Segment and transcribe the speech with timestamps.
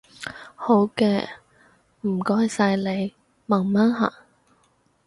[0.55, 1.27] 好嘅，
[2.01, 3.13] 唔該晒你，
[3.45, 4.11] 慢慢行